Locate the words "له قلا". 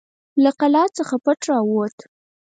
0.43-0.83